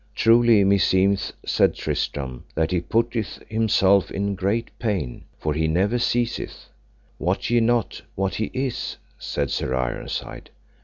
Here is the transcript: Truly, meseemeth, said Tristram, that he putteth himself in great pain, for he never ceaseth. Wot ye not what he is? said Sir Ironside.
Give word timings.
Truly, 0.15 0.63
meseemeth, 0.63 1.31
said 1.45 1.75
Tristram, 1.75 2.45
that 2.55 2.71
he 2.71 2.81
putteth 2.81 3.37
himself 3.47 4.09
in 4.09 4.33
great 4.33 4.71
pain, 4.79 5.25
for 5.37 5.53
he 5.53 5.67
never 5.67 5.99
ceaseth. 5.99 6.69
Wot 7.19 7.51
ye 7.51 7.59
not 7.59 8.01
what 8.15 8.33
he 8.33 8.49
is? 8.51 8.97
said 9.19 9.51
Sir 9.51 9.75
Ironside. 9.75 10.49